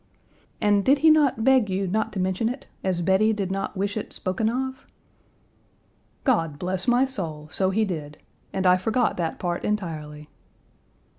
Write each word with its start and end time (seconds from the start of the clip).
"And 0.59 0.83
did 0.83 0.97
he 1.05 1.11
not 1.11 1.43
beg 1.43 1.69
you 1.69 1.85
not 1.85 2.11
to 2.13 2.19
mention 2.19 2.49
it, 2.49 2.65
as 2.83 3.01
Bettie 3.01 3.33
did 3.33 3.51
not 3.51 3.77
wish 3.77 3.95
it 3.95 4.11
spoken 4.11 4.49
of?" 4.49 4.87
"God 6.23 6.57
bless 6.57 6.87
my 6.87 7.05
soul, 7.05 7.47
so 7.51 7.69
he 7.69 7.85
did. 7.85 8.17
And 8.51 8.65
I 8.65 8.77
forgot 8.77 9.15
that 9.17 9.37
part 9.37 9.63
entirely." 9.63 10.27